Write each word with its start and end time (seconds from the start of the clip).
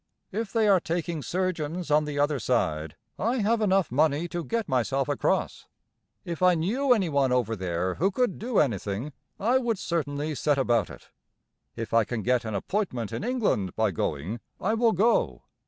If 0.31 0.51
they 0.51 0.67
are 0.67 0.79
taking 0.79 1.21
surgeons 1.21 1.91
on 1.91 2.05
the 2.05 2.17
other 2.17 2.39
side, 2.39 2.95
I 3.19 3.37
have 3.37 3.61
enough 3.61 3.91
money 3.91 4.27
to 4.29 4.43
get 4.43 4.67
myself 4.67 5.07
across. 5.07 5.67
If 6.25 6.41
I 6.41 6.55
knew 6.55 6.91
any 6.91 7.07
one 7.07 7.31
over 7.31 7.55
there 7.55 7.93
who 7.93 8.09
could 8.09 8.39
do 8.39 8.57
anything, 8.57 9.13
I 9.39 9.59
would 9.59 9.77
certainly 9.77 10.33
set 10.33 10.57
about 10.57 10.89
it. 10.89 11.11
If 11.75 11.93
I 11.93 12.03
can 12.03 12.23
get 12.23 12.45
an 12.45 12.55
appointment 12.55 13.11
in 13.11 13.23
England 13.23 13.75
by 13.75 13.91
going, 13.91 14.39
I 14.59 14.73
will 14.73 14.93
go. 14.93 15.43